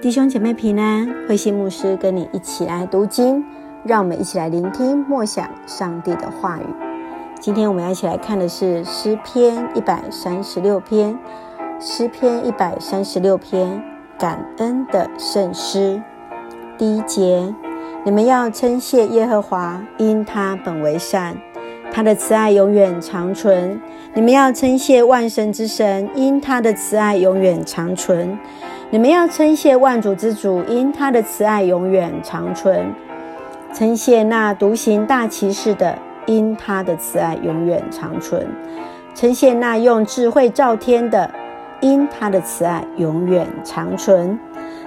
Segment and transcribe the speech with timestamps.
[0.00, 3.44] 弟兄姐妹平安，慧心牧师跟你一起来读经，
[3.84, 6.64] 让我们一起来聆听默想上帝的话语。
[7.38, 11.18] 今天我们要一起来看的是诗篇一百三十六篇，
[11.78, 13.82] 诗篇一百三十六篇
[14.18, 16.02] 感恩的圣诗。
[16.78, 17.54] 第一节，
[18.02, 21.36] 你们要称谢耶和华，因他本为善，
[21.92, 23.78] 他的慈爱永远长存。
[24.14, 28.38] 你们要称谢万神之神，因他的慈爱永远长存。
[28.92, 32.92] 你们要称谢万主之主，因他的慈爱永远长存；
[33.72, 38.42] 称谢那独行大骑士的，因他的慈爱永远长存；
[39.14, 41.30] 称谢那用智慧造天的，
[41.80, 44.36] 因他的慈爱永远长存；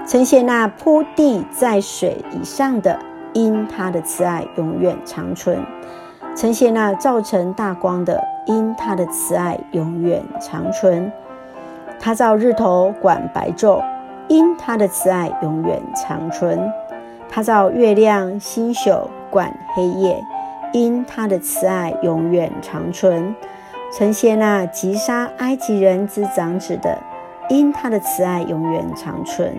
[0.05, 2.99] 称谢那铺地在水以上的，
[3.31, 5.59] 因他的慈爱永远长存；
[6.35, 11.09] 称谢那造成大光的，因他的慈爱永远长存。
[12.01, 13.81] 他造日头管白昼。
[14.27, 16.71] 因他的慈爱永远长存，
[17.29, 20.15] 他造月亮星宿管黑夜；
[20.71, 23.35] 因他的慈爱永远长存，
[23.91, 26.97] 称谢那击杀埃及人之长子的；
[27.49, 29.53] 因他的慈爱永远长存，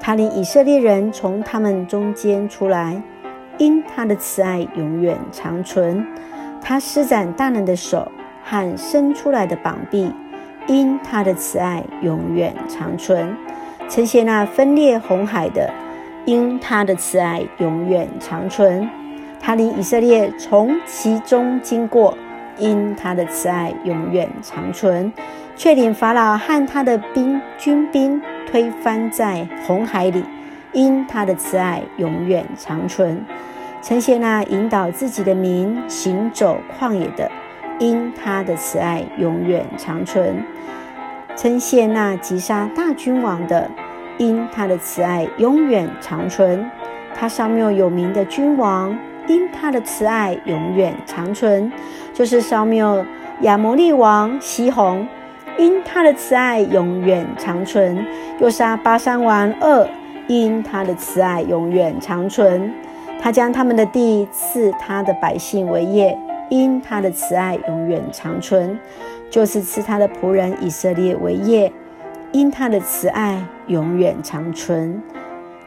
[0.00, 3.00] 他领以色列人从他们中间出来；
[3.58, 6.04] 因他的慈爱永远长存，
[6.60, 8.10] 他施展大能的手
[8.42, 10.10] 和伸出来的膀臂；
[10.66, 13.36] 因他的慈爱永远长存。
[13.92, 15.70] 称谢那分裂红海的，
[16.24, 18.88] 因他的慈爱永远长存；
[19.38, 22.16] 他领以色列从其中经过，
[22.56, 25.12] 因他的慈爱永远长存；
[25.56, 28.18] 却领法老和他的兵军兵
[28.50, 30.24] 推翻在红海里，
[30.72, 33.18] 因他的慈爱永远长存；
[33.82, 37.30] 称谢那引导自己的民行走旷野的，
[37.78, 40.42] 因他的慈爱永远长存。
[41.34, 43.70] 称谢那击杀大君王的，
[44.18, 46.58] 因他的慈爱永远长存；
[47.14, 48.96] 他上面有名的君王，
[49.26, 51.70] 因他的慈爱永远长存，
[52.12, 52.82] 就是烧灭
[53.40, 55.06] 亚摩利王西宏，
[55.58, 57.96] 因他的慈爱永远长存；
[58.38, 59.88] 又杀巴珊王二，
[60.28, 62.72] 因他的慈爱永远长存。
[63.20, 66.18] 他将他们的地赐他的百姓为业，
[66.50, 68.78] 因他的慈爱永远长存。
[69.30, 71.72] 就是赐他的仆人以色列为业，
[72.32, 75.02] 因他的慈爱永远长存。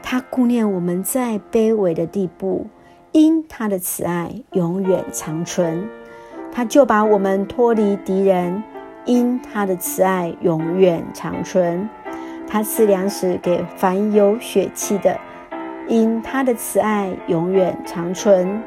[0.02, 2.68] 他顾念我们在卑微的地步，
[3.12, 5.88] 因他的慈爱永远长存。
[6.52, 8.64] 他就把我们脱离敌人，
[9.06, 11.88] 因他的慈爱永远长存。
[12.48, 15.20] 他赐粮食给凡有血气的，
[15.88, 18.62] 因他的慈爱永远长存。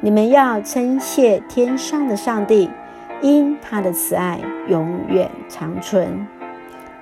[0.00, 2.70] 你们要称谢天上的上帝。
[3.20, 4.38] 因他的慈爱
[4.68, 6.24] 永远长存，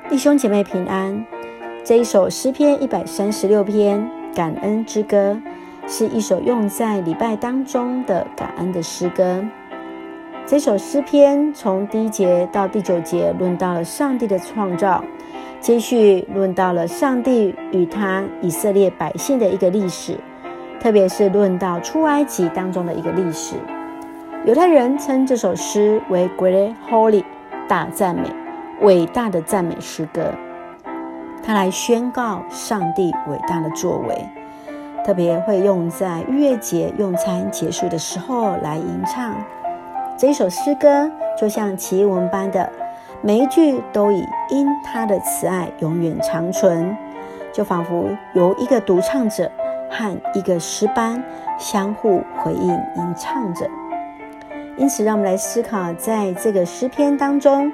[0.08, 1.26] 弟兄姐妹平安。
[1.82, 5.36] 这一首诗篇一百三十六篇感恩之歌，
[5.88, 9.44] 是一首用在礼拜当中的感恩的诗歌。
[10.46, 15.02] 这首诗篇从第一节到第九节论到了上帝的创造，
[15.60, 20.16] 接续论到了上帝与他以色列百姓的一个历史，
[20.80, 23.56] 特别是论到出埃及当中的一个历史。
[24.44, 27.24] 犹太人称这首诗为 Great Holy
[27.66, 28.30] 大赞美，
[28.80, 30.32] 伟大的赞美诗歌。
[31.42, 34.28] 它来宣告上帝伟大的作为，
[35.04, 39.34] 特别会用在月节用餐结束的时候来吟唱。
[40.18, 42.68] 这一首诗歌就像奇文般的，
[43.22, 46.96] 每一句都以因他的慈爱永远长存，
[47.52, 49.50] 就仿佛由一个独唱者
[49.88, 51.22] 和一个诗班
[51.58, 53.68] 相互回应吟唱着。
[54.76, 57.72] 因此，让我们来思考，在这个诗篇当中，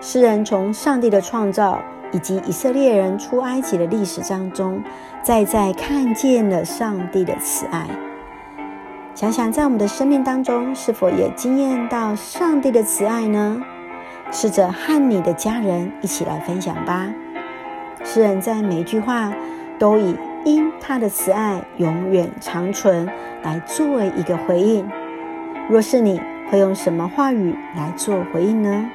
[0.00, 1.80] 诗人从上帝的创造
[2.12, 4.82] 以及以色列人出埃及的历史当中，
[5.22, 7.86] 再再看见了上帝的慈爱。
[9.14, 13.60] 想想，在我们的生命当中，是否也经验到上帝的慈爱呢？
[14.30, 17.12] 试着和你的家人一起来分享吧。
[18.04, 19.32] 诗人在每一句话
[19.78, 20.16] 都以
[20.46, 23.08] “因他的慈爱永远长存”
[23.42, 24.88] 来作为一个回应。
[25.68, 28.88] 若是你，会用什么话语来做回应呢？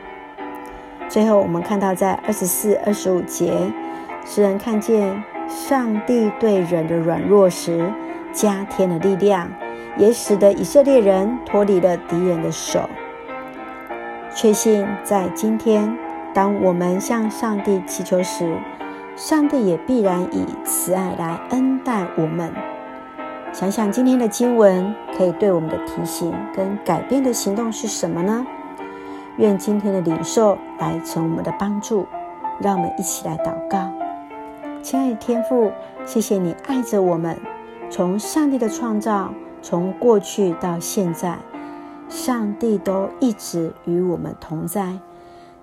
[1.14, 3.72] 最后，我们看到在二十四、二十五节，
[4.26, 7.94] 诗人看见上帝对人的软弱时
[8.32, 9.48] 加添了力量，
[9.96, 12.90] 也使得以色列人脱离了敌人的手。
[14.34, 15.96] 确信在今天，
[16.34, 18.58] 当我们向上帝祈求时，
[19.16, 22.52] 上帝也必然以慈爱来恩待我们。
[23.52, 28.44] 想想今天的经文可以对我们的提醒跟改变的行动是什么呢？
[29.38, 32.06] 愿今天的领受来成我们的帮助，
[32.60, 33.92] 让我们一起来祷告。
[34.82, 35.72] 亲爱的天父，
[36.06, 37.38] 谢谢你爱着我们，
[37.90, 41.38] 从上帝的创造，从过去到现在，
[42.10, 44.94] 上帝都一直与我们同在。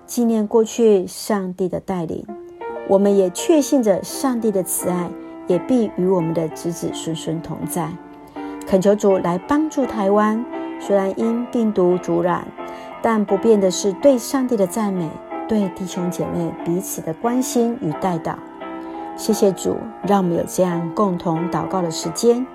[0.05, 2.25] 纪念过去上帝的带领，
[2.89, 5.09] 我们也确信着上帝的慈爱
[5.47, 7.89] 也必与我们的子子孙孙同在。
[8.67, 10.43] 恳求主来帮助台湾，
[10.79, 12.45] 虽然因病毒阻染，
[13.01, 15.09] 但不变的是对上帝的赞美。
[15.47, 18.35] 对弟兄姐妹彼此的关心与代祷，
[19.17, 19.75] 谢谢主，
[20.07, 22.47] 让我们有这样共同祷告的时间。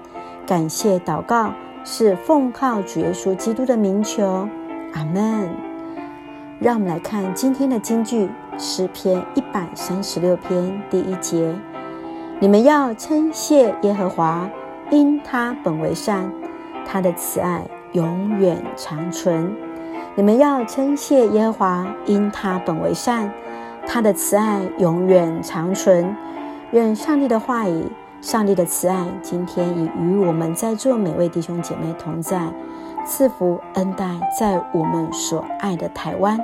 [0.47, 1.53] 感谢祷告
[1.85, 4.49] 是奉靠主耶稣基督的名求，
[4.95, 5.51] 阿门。
[6.59, 11.55] 让我们来看今天的金句，诗篇一百三十六篇第一节：
[12.41, 14.49] 你们要称谢耶和华，
[14.91, 16.33] 因他本为善，
[16.87, 17.63] 他的慈爱
[17.93, 19.55] 永远长存。
[20.19, 23.31] 你们要称谢耶和华，因他本为善，
[23.87, 26.17] 他的慈爱永远长存。
[26.71, 27.85] 愿上帝的话语、
[28.23, 32.49] 上帝的慈爱，今天已与我们在座每位弟兄姐妹同在，
[33.05, 34.07] 赐福恩待
[34.41, 36.41] 在我们所爱的台湾。